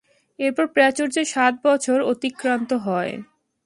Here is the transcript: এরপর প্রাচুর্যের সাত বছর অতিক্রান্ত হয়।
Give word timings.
এরপর 0.39 0.65
প্রাচুর্যের 0.67 1.27
সাত 1.27 1.53
বছর 1.63 1.97
অতিক্রান্ত 2.11 2.71
হয়। 2.85 3.13